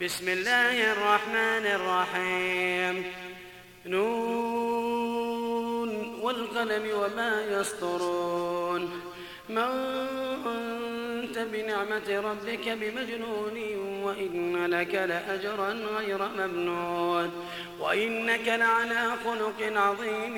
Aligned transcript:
بسم 0.00 0.28
الله 0.28 0.92
الرحمن 0.92 1.66
الرحيم. 1.66 3.04
نون 3.86 5.90
والقلم 6.20 6.90
وما 7.00 7.60
يسطرون. 7.60 9.00
من 9.48 9.62
أنت 10.46 11.38
بنعمة 11.38 12.10
ربك 12.10 12.68
بمجنون 12.68 13.56
وإن 14.06 14.66
لك 14.66 14.94
لأجرا 14.94 15.72
غير 15.96 16.28
ممنون 16.38 17.30
وإنك 17.80 18.48
لعلى 18.48 19.12
خلق 19.24 19.78
عظيم 19.78 20.36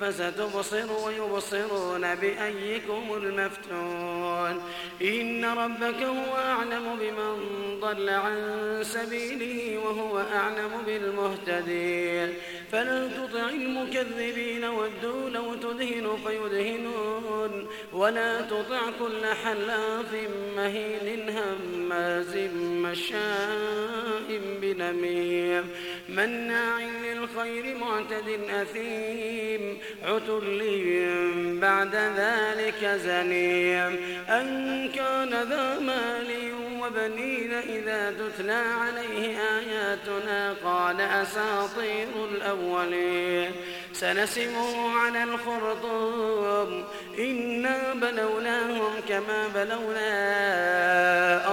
فستبصر 0.00 0.92
ويبصرون 1.06 2.14
بأيكم 2.14 3.02
المفتون 3.16 4.62
إن 5.02 5.44
ربك 5.44 6.02
هو 6.02 6.36
أعلم 6.36 6.96
بمن 7.00 7.36
ضل 7.80 8.08
عن 8.08 8.36
سبيله 8.82 9.78
وهو 9.78 10.18
أعلم 10.18 10.70
بالمهتدين 10.86 12.34
فلا 12.72 13.08
تطع 13.08 13.48
المكذبين 13.48 14.64
ودوا 14.64 15.30
لو 15.30 15.54
تدهن 15.54 16.18
فيدهنون 16.26 17.55
ولا 18.06 18.40
تطع 18.40 18.80
كل 18.98 19.26
حلاف 19.44 20.28
مهين 20.56 21.30
هماز 21.30 22.36
مشاء 22.56 24.40
بنميم 24.62 25.64
مناع 26.08 26.78
للخير 26.80 27.76
معتد 27.78 28.40
أثيم 28.50 29.78
عتل 30.04 30.60
بعد 31.60 31.94
ذلك 31.94 32.84
زنيم 32.84 33.98
أن 34.28 34.88
كان 34.94 35.30
ذا 35.30 35.78
مال 35.78 36.52
وبنين 36.80 37.52
إذا 37.52 38.14
تتلى 38.18 38.52
عليه 38.52 39.38
آياتنا 39.38 40.54
قال 40.64 41.00
أساطير 41.00 42.08
الأولين 42.30 43.50
سنسمه 43.92 44.98
على 44.98 45.22
الخرطوم 45.22 46.75
بلوناهم 48.00 48.92
كما 49.08 49.48
بلونا 49.54 50.06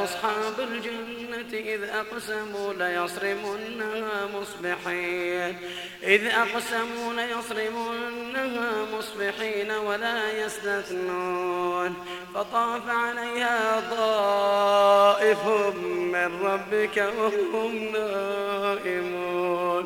أصحاب 0.04 0.60
الجنة 0.60 1.54
إذ 1.54 1.84
أقسموا 1.84 2.74
ليصرمنها 2.74 4.28
مصبحين 4.34 5.58
إذ 6.04 6.26
أقسموا 6.26 7.14
ليصرمنها 7.14 8.86
مصبحين 8.98 9.72
ولا 9.72 10.46
يستثنون 10.46 11.96
فطاف 12.36 12.90
عليها 12.90 13.84
طائف 13.98 15.48
من 15.86 16.42
ربك 16.44 17.14
وهم 17.18 17.76
نائمون 17.94 19.86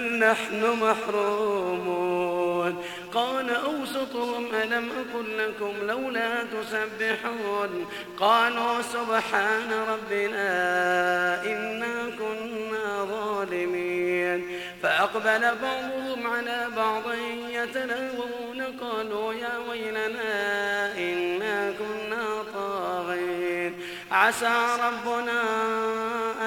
بل 0.00 0.18
نحن 0.18 0.76
محرومون. 0.80 2.82
قال 3.14 3.50
أوسطهم 3.50 4.46
ألم 4.62 4.88
أقل 4.90 5.38
لكم 5.38 5.72
لولا 5.86 6.44
تسبحون؟ 6.44 7.86
قالوا 8.18 8.82
سبحان 8.82 9.72
ربنا 9.88 10.48
إنا 11.44 12.10
كنا 12.18 13.04
ظالمين. 13.04 14.46
فأقبل 14.82 15.40
بعضهم 15.62 16.26
على 16.26 16.66
بعض 16.76 17.02
يتلاوون 17.48 18.62
قالوا 18.80 19.34
يا 19.34 19.58
ويلنا 19.70 20.98
إنا 20.98 21.72
كنا 21.78 22.42
طاغين. 22.54 23.74
عسى 24.10 24.56
ربنا 24.84 25.40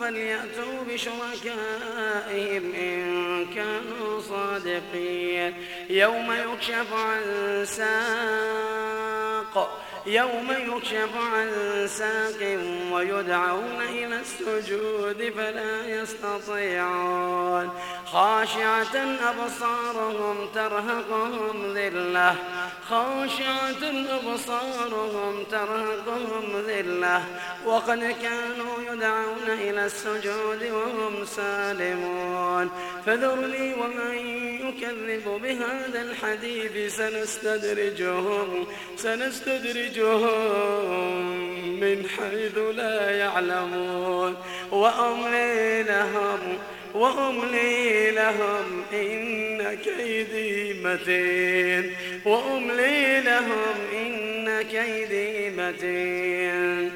فليأتوا 0.00 0.84
بشركائهم 0.88 2.74
إن 2.74 3.46
كانوا 3.54 4.20
صادقين. 4.20 5.54
يوم 5.90 6.32
يكشف 6.32 6.92
عن 6.92 7.22
ساق 7.64 9.54
يوم 10.06 10.52
يكشف 10.52 11.16
عن 11.16 11.48
ساق 11.88 12.58
ويدعون 12.92 13.82
إلى 13.82 14.20
السجود 14.20 15.32
فلا 15.36 15.86
يستطيعون. 15.86 17.70
خاشعة 18.06 18.96
أبصارهم 19.30 20.48
ترهقهم 20.54 21.74
ذلة 21.74 22.36
خاشعة 22.90 23.82
أبصارهم 24.10 25.44
ترهقهم 25.50 26.62
ذلة 26.68 27.24
وقد 27.66 27.98
كانوا 27.98 28.92
يدعون 28.92 29.48
إلى 29.48 29.84
السجود 29.86 30.62
وهم 30.72 31.24
سالمون. 31.24 32.70
فذرني 33.06 33.74
ومن 33.74 34.14
يكذب 34.68 35.40
بهذا 35.42 36.02
الحديث 36.02 36.96
سنستدرجهم 36.96 38.66
سنستدرجهم 38.96 40.30
من 41.80 42.08
حيث 42.08 42.58
لا 42.58 43.10
يعلمون. 43.10 44.36
وأملي 44.70 45.82
لهم 45.82 46.58
وأملي 46.94 48.10
لهم 48.10 48.84
إن 48.92 49.74
كيدي 49.74 50.82
متين. 50.84 51.96
وأملي 52.24 53.20
لهم 53.20 53.76
إن 53.92 54.62
كيدي 54.62 55.50
متين. 55.50 56.90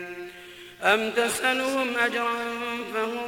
أم 0.82 1.10
تسألهم 1.10 1.96
أجرا 1.96 2.44
فهم 2.94 3.27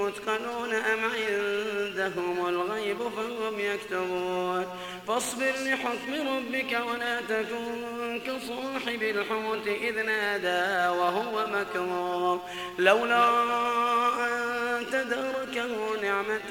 مثقلون 0.00 0.74
أم 0.74 0.98
عندهم 1.04 2.46
الغيب 2.48 2.98
فهم 2.98 3.60
يكتبون 3.60 4.66
فاصبر 5.08 5.52
لحكم 5.64 6.28
ربك 6.28 6.80
ولا 6.86 7.20
تكن 7.20 8.20
كصاحب 8.26 9.02
الحوت 9.02 9.66
إذ 9.66 10.02
نادى 10.02 10.98
وهو 10.98 11.46
مكروه 11.46 12.40
لولا 12.78 13.28
أن 14.26 14.86
تدركه 14.86 16.02
نعمة 16.02 16.50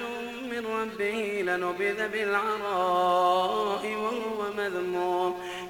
من 0.51 0.65
ربه 0.65 1.41
لنبذ 1.45 2.07
بالعراء 2.07 3.85
وهو 3.85 4.53
مذموم 4.57 5.37